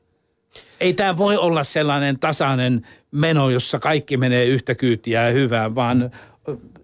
[0.80, 6.10] Ei tämä voi olla sellainen tasainen meno, jossa kaikki menee yhtä kyytiä ja hyvää, vaan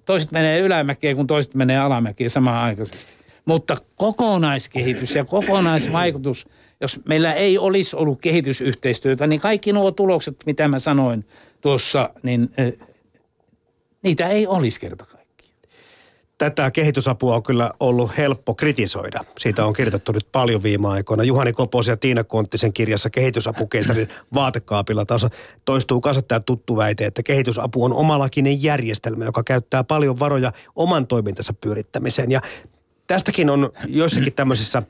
[0.05, 3.15] toiset menee ylämäkeen, kun toiset menee alamäkeen samaan aikaisesti.
[3.45, 6.47] Mutta kokonaiskehitys ja kokonaisvaikutus,
[6.81, 11.25] jos meillä ei olisi ollut kehitysyhteistyötä, niin kaikki nuo tulokset, mitä mä sanoin
[11.61, 12.51] tuossa, niin
[14.03, 15.18] niitä ei olisi kertakaan
[16.39, 19.21] tätä kehitysapua on kyllä ollut helppo kritisoida.
[19.39, 21.23] Siitä on kirjoitettu nyt paljon viime aikoina.
[21.23, 25.27] Juhani Kopos ja Tiina Konttisen kirjassa Kehitysapukeisarin vaatekaapilla taas
[25.65, 31.07] toistuu kanssa tämä tuttu väite, että kehitysapu on omalakinen järjestelmä, joka käyttää paljon varoja oman
[31.07, 32.31] toimintansa pyörittämiseen.
[32.31, 32.41] Ja
[33.07, 34.83] tästäkin on joissakin tämmöisissä,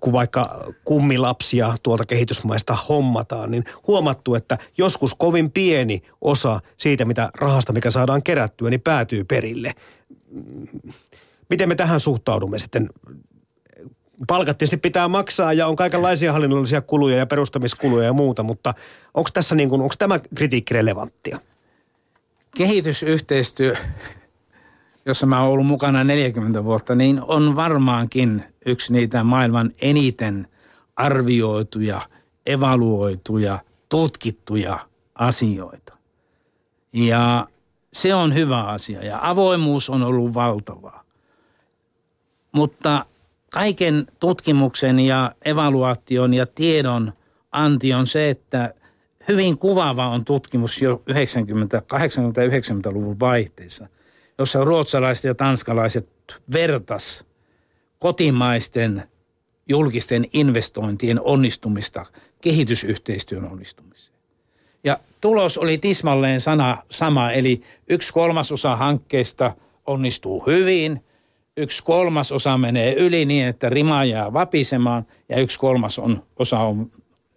[0.00, 7.30] kun vaikka kummilapsia tuolta kehitysmaista hommataan, niin huomattu, että joskus kovin pieni osa siitä, mitä
[7.34, 9.72] rahasta, mikä saadaan kerättyä, niin päätyy perille
[11.50, 12.90] miten me tähän suhtaudumme sitten?
[14.26, 18.74] Palkat tietysti pitää maksaa ja on kaikenlaisia hallinnollisia kuluja ja perustamiskuluja ja muuta, mutta
[19.14, 21.40] onko tässä niin kuin, onko tämä kritiikki relevanttia?
[22.56, 23.76] Kehitysyhteistyö,
[25.06, 30.48] jossa mä oon ollut mukana 40 vuotta, niin on varmaankin yksi niitä maailman eniten
[30.96, 32.00] arvioituja,
[32.46, 34.78] evaluoituja, tutkittuja
[35.14, 35.96] asioita.
[36.92, 37.46] Ja
[37.92, 41.04] se on hyvä asia ja avoimuus on ollut valtavaa.
[42.52, 43.06] Mutta
[43.50, 47.12] kaiken tutkimuksen ja evaluaation ja tiedon
[47.52, 48.74] anti on se, että
[49.28, 53.88] hyvin kuvaava on tutkimus jo 90, 80-90-luvun vaihteessa,
[54.38, 56.08] jossa ruotsalaiset ja tanskalaiset
[56.52, 57.24] vertas
[57.98, 59.10] kotimaisten
[59.68, 62.06] julkisten investointien onnistumista
[62.40, 64.09] kehitysyhteistyön onnistumiseen.
[65.20, 69.54] Tulos oli tismalleen sana, sama, eli yksi kolmasosa hankkeesta
[69.86, 71.04] onnistuu hyvin,
[71.56, 76.90] yksi kolmasosa menee yli niin, että rima jää vapisemaan ja yksi kolmas on, osa on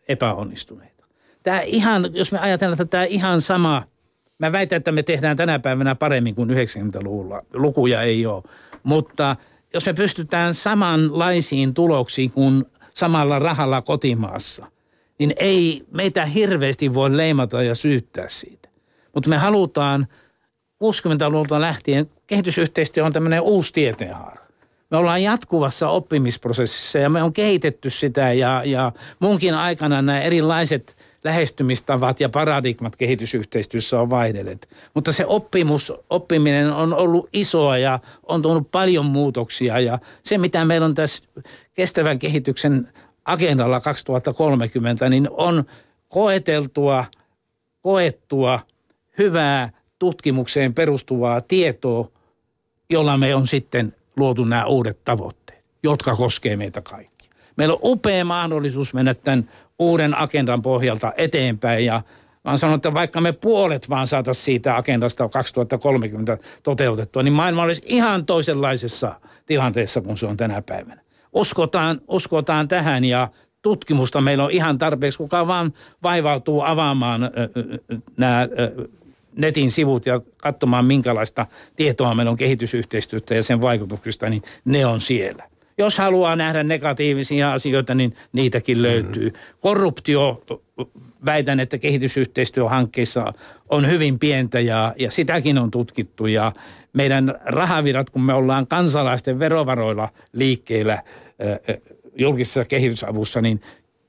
[0.07, 1.05] epäonnistuneita.
[1.43, 3.83] Tämä ihan, jos me ajatellaan, että tämä ihan sama,
[4.39, 8.43] mä väitän, että me tehdään tänä päivänä paremmin kuin 90-luvulla, lukuja ei ole,
[8.83, 9.35] mutta
[9.73, 14.65] jos me pystytään samanlaisiin tuloksiin kuin samalla rahalla kotimaassa,
[15.19, 18.69] niin ei meitä hirveästi voi leimata ja syyttää siitä.
[19.13, 20.07] Mutta me halutaan
[20.83, 24.43] 60-luvulta lähtien, kehitysyhteistyö on tämmöinen uusi tieteenhaara.
[24.91, 30.97] Me ollaan jatkuvassa oppimisprosessissa ja me on kehitetty sitä ja, ja munkin aikana nämä erilaiset
[31.23, 34.69] lähestymistavat ja paradigmat kehitysyhteistyössä on vaihdelleet.
[34.93, 40.65] Mutta se oppimus, oppiminen on ollut isoa ja on tullut paljon muutoksia ja se mitä
[40.65, 41.23] meillä on tässä
[41.73, 42.89] kestävän kehityksen
[43.25, 45.63] agendalla 2030, niin on
[46.09, 47.05] koeteltua,
[47.81, 48.59] koettua,
[49.17, 52.11] hyvää tutkimukseen perustuvaa tietoa,
[52.89, 57.29] jolla me on sitten luotu nämä uudet tavoitteet, jotka koskee meitä kaikkia.
[57.55, 62.01] Meillä on upea mahdollisuus mennä tämän uuden agendan pohjalta eteenpäin ja
[62.43, 67.81] Mä sanon, että vaikka me puolet vaan saataisiin siitä agendasta 2030 toteutettua, niin maailma olisi
[67.85, 71.02] ihan toisenlaisessa tilanteessa kuin se on tänä päivänä.
[71.33, 73.29] Uskotaan, uskotaan tähän ja
[73.61, 77.31] tutkimusta meillä on ihan tarpeeksi, kuka vaan vaivautuu avaamaan
[78.17, 78.47] nämä
[79.37, 85.01] netin sivut ja katsomaan, minkälaista tietoa meillä on kehitysyhteistyöstä ja sen vaikutuksista, niin ne on
[85.01, 85.52] siellä.
[85.77, 89.29] Jos haluaa nähdä negatiivisia asioita, niin niitäkin löytyy.
[89.29, 89.57] Mm-hmm.
[89.59, 90.43] Korruptio,
[91.25, 93.33] väitän, että kehitysyhteistyöhankkeissa
[93.69, 96.27] on hyvin pientä ja, ja sitäkin on tutkittu.
[96.27, 96.51] Ja
[96.93, 101.03] meidän rahavirat, kun me ollaan kansalaisten verovaroilla liikkeellä
[102.15, 103.61] julkisessa kehitysavussa, niin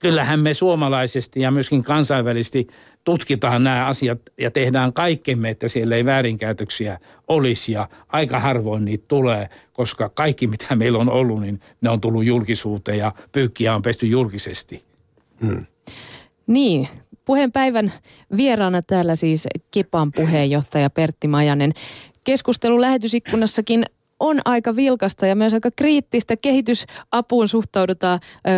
[0.04, 2.66] kyllähän me suomalaisesti ja myöskin kansainvälisesti
[3.04, 9.04] tutkitaan nämä asiat ja tehdään kaikkemme, että siellä ei väärinkäytöksiä olisi ja aika harvoin niitä
[9.08, 13.82] tulee, koska kaikki mitä meillä on ollut, niin ne on tullut julkisuuteen ja pyykkiä on
[13.82, 14.84] pesty julkisesti.
[15.40, 15.66] Hmm.
[16.46, 16.88] Niin,
[17.24, 17.92] puheenpäivän
[18.36, 21.72] vieraana täällä siis Kepan puheenjohtaja Pertti Majanen.
[22.24, 23.84] Keskustelu lähetysikkunassakin
[24.24, 26.37] on aika vilkasta ja myös aika kriittistä.
[26.37, 28.50] Kehitysapuun suhtaudutaan ö,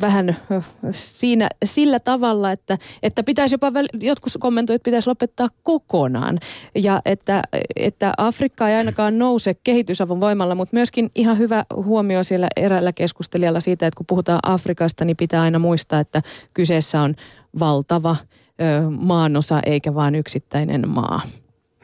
[0.00, 6.38] vähän ö, siinä, sillä tavalla, että, että pitäisi jopa, jotkut kommentoivat, että pitäisi lopettaa kokonaan.
[6.74, 7.42] Ja että,
[7.76, 13.60] että Afrikka ei ainakaan nouse kehitysavun voimalla, mutta myöskin ihan hyvä huomio siellä eräällä keskustelijalla
[13.60, 16.22] siitä, että kun puhutaan Afrikasta, niin pitää aina muistaa, että
[16.54, 17.14] kyseessä on
[17.58, 18.16] valtava
[18.60, 21.20] ö, maanosa eikä vain yksittäinen maa.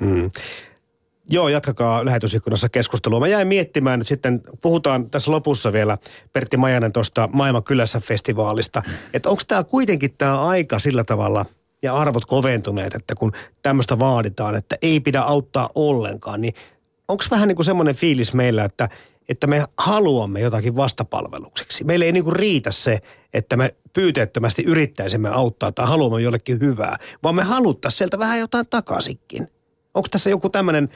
[0.01, 0.31] Hmm.
[1.31, 3.21] Joo, jatkakaa lähetysikkunassa keskustelua.
[3.21, 5.99] Mä jäin miettimään nyt sitten, puhutaan tässä lopussa vielä
[6.33, 8.83] Pertti Majanen tuosta Maailman kylässä festivaalista,
[9.15, 11.47] että onko tämä kuitenkin tämä aika sillä tavalla
[11.83, 13.33] ja arvot koventuneet, että kun
[13.63, 16.55] tämmöistä vaaditaan, että ei pidä auttaa ollenkaan, niin
[17.09, 18.89] onko vähän niin kuin semmoinen fiilis meillä, että,
[19.29, 21.85] että me haluamme jotakin vastapalvelukseksi.
[21.85, 22.99] Meille ei niin kuin riitä se,
[23.35, 28.67] että me pyyteettömästi yrittäisimme auttaa tai haluamme jollekin hyvää, vaan me haluttaisiin sieltä vähän jotain
[28.71, 29.49] takaisinkin.
[29.95, 30.89] Onko tässä joku tämmöinen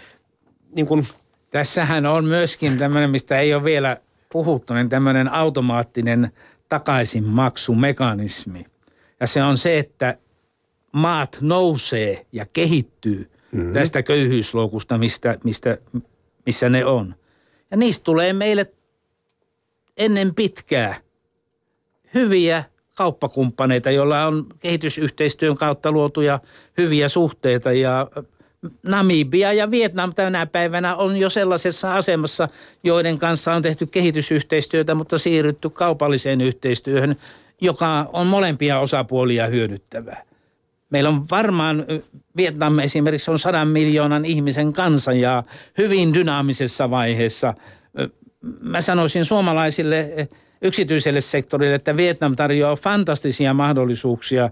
[0.77, 1.07] niin kuin...
[1.51, 3.97] Tässähän on myöskin tämmöinen, mistä ei ole vielä
[4.33, 6.31] puhuttu, niin tämmöinen automaattinen
[6.69, 8.67] takaisinmaksumekanismi.
[9.21, 10.19] Ja se on se, että
[10.93, 13.73] maat nousee ja kehittyy mm-hmm.
[13.73, 15.79] tästä köyhyysloukusta, mistä, mistä,
[16.47, 17.15] missä ne on.
[17.71, 18.73] Ja niistä tulee meille
[19.97, 21.01] ennen pitkää
[22.15, 22.65] hyviä
[22.97, 26.41] kauppakumppaneita, joilla on kehitysyhteistyön kautta luotuja
[26.79, 28.11] hyviä suhteita ja
[28.83, 32.49] Namibia ja Vietnam tänä päivänä on jo sellaisessa asemassa,
[32.85, 37.17] joiden kanssa on tehty kehitysyhteistyötä, mutta siirrytty kaupalliseen yhteistyöhön,
[37.61, 40.23] joka on molempia osapuolia hyödyttävää.
[40.91, 41.85] Meillä on varmaan,
[42.37, 45.43] Vietnam esimerkiksi on sadan miljoonan ihmisen kansa ja
[45.79, 47.55] hyvin dynaamisessa vaiheessa.
[48.61, 50.29] Mä sanoisin suomalaisille
[50.63, 54.51] yksityiselle sektorille, että Vietnam tarjoaa fantastisia mahdollisuuksia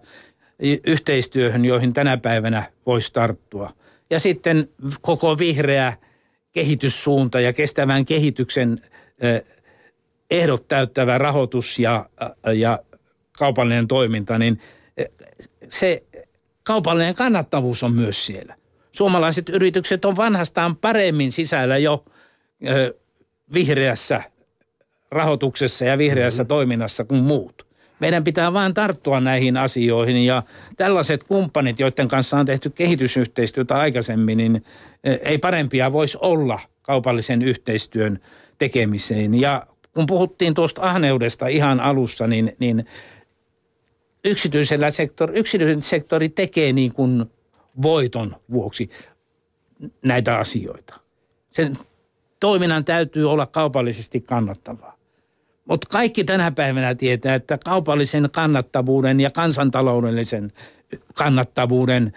[0.86, 3.70] yhteistyöhön, joihin tänä päivänä voisi tarttua–
[4.10, 4.68] ja sitten
[5.00, 5.92] koko vihreä
[6.52, 8.80] kehityssuunta ja kestävän kehityksen
[10.30, 12.08] ehdot täyttävä rahoitus ja,
[12.54, 12.78] ja
[13.38, 14.60] kaupallinen toiminta, niin
[15.68, 16.02] se
[16.62, 18.54] kaupallinen kannattavuus on myös siellä.
[18.92, 22.04] Suomalaiset yritykset on vanhastaan paremmin sisällä jo
[23.54, 24.22] vihreässä
[25.10, 26.48] rahoituksessa ja vihreässä mm-hmm.
[26.48, 27.66] toiminnassa kuin muut.
[28.00, 30.42] Meidän pitää vain tarttua näihin asioihin ja
[30.76, 34.64] tällaiset kumppanit, joiden kanssa on tehty kehitysyhteistyötä aikaisemmin, niin
[35.04, 38.18] e, ei parempia voisi olla kaupallisen yhteistyön
[38.58, 39.34] tekemiseen.
[39.34, 42.86] Ja kun puhuttiin tuosta ahneudesta ihan alussa, niin, niin
[44.24, 47.24] yksityisellä sektori, yksityisen sektori tekee niin kuin
[47.82, 48.90] voiton vuoksi
[50.06, 51.00] näitä asioita.
[51.50, 51.78] Sen
[52.40, 54.93] toiminnan täytyy olla kaupallisesti kannattavaa.
[55.64, 60.52] Mutta kaikki tänä päivänä tietää, että kaupallisen kannattavuuden ja kansantaloudellisen
[61.14, 62.12] kannattavuuden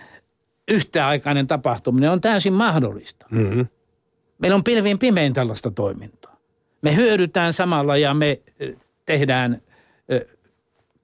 [0.68, 3.26] yhtäaikainen tapahtuminen on täysin mahdollista.
[3.32, 3.68] Mm-hmm.
[4.40, 6.38] Meillä on pilvin pimein tällaista toimintaa.
[6.82, 8.42] Me hyödytään samalla ja me
[9.06, 9.62] tehdään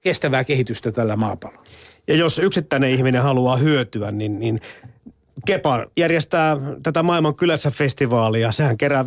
[0.00, 1.64] kestävää kehitystä tällä maapallolla.
[2.08, 4.60] Ja jos yksittäinen ihminen haluaa hyötyä, niin, niin
[5.44, 8.52] Kepa järjestää tätä maailman kylässä festivaalia.
[8.52, 9.06] Sehän kerää 50-80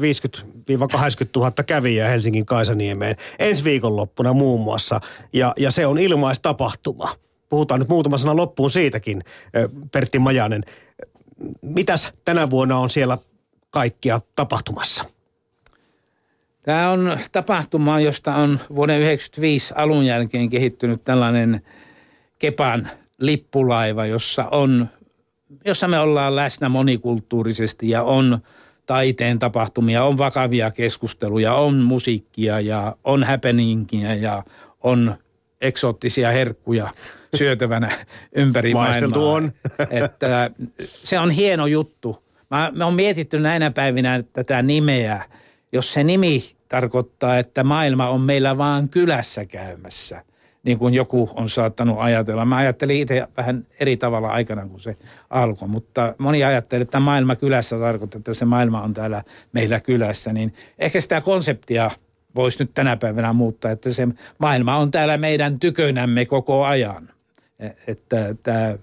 [1.35, 5.01] 000 kävijää Helsingin Kaisaniemeen ensi viikonloppuna muun muassa.
[5.33, 7.15] Ja, ja se on ilmaistapahtuma.
[7.49, 9.23] Puhutaan nyt muutama sana loppuun siitäkin,
[9.91, 10.63] Pertti Majanen.
[11.61, 13.17] Mitäs tänä vuonna on siellä
[13.69, 15.05] kaikkia tapahtumassa?
[16.63, 21.61] Tämä on tapahtuma, josta on vuoden 1995 alun jälkeen kehittynyt tällainen
[22.39, 24.89] Kepan lippulaiva, jossa on
[25.65, 28.39] jossa me ollaan läsnä monikulttuurisesti ja on
[28.85, 34.43] taiteen tapahtumia, on vakavia keskusteluja, on musiikkia ja on happeningia ja
[34.83, 35.15] on
[35.61, 36.89] eksoottisia herkkuja
[37.35, 37.91] syötävänä
[38.35, 39.35] ympäri Maisteltu maailmaa.
[39.35, 39.51] on.
[40.03, 40.49] Että
[41.03, 42.23] se on hieno juttu.
[42.51, 45.23] Mä, mä oon mietitty näinä päivinä tätä nimeä.
[45.71, 50.23] Jos se nimi tarkoittaa, että maailma on meillä vaan kylässä käymässä,
[50.67, 52.45] niin kuin joku on saattanut ajatella.
[52.45, 54.97] Mä ajattelin itse vähän eri tavalla aikana, kun se
[55.29, 60.33] alkoi, mutta moni ajattelee, että maailma kylässä tarkoittaa, että se maailma on täällä meillä kylässä,
[60.33, 61.91] niin ehkä sitä konseptia
[62.35, 64.07] voisi nyt tänä päivänä muuttaa, että se
[64.37, 67.09] maailma on täällä meidän tykönämme koko ajan.
[67.59, 68.77] E- Että tämä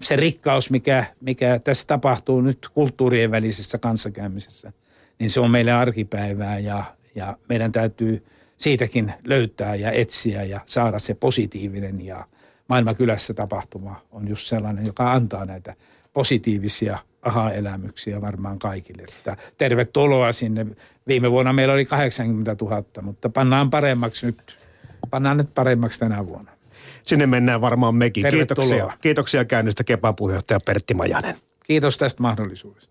[0.00, 4.72] se rikkaus, mikä, mikä tässä tapahtuu nyt kulttuurien välisessä kanssakäymisessä,
[5.18, 8.24] niin se on meille arkipäivää ja, ja meidän täytyy
[8.58, 12.24] siitäkin löytää ja etsiä ja saada se positiivinen ja
[12.68, 15.74] maailmakylässä tapahtuma on just sellainen, joka antaa näitä
[16.12, 19.02] positiivisia aha-elämyksiä varmaan kaikille.
[19.02, 20.66] Että tervetuloa sinne.
[21.06, 24.58] Viime vuonna meillä oli 80 000, mutta pannaan paremmaksi nyt,
[25.10, 26.50] pannaan nyt paremmaksi tänä vuonna.
[27.02, 28.22] Sinne mennään varmaan mekin.
[28.22, 28.68] Tervetuloa.
[28.68, 28.98] Kiitoksia.
[29.00, 31.36] Kiitoksia käynnistä Kepan puheenjohtaja Pertti Majanen.
[31.64, 32.84] Kiitos tästä mahdollisuudesta.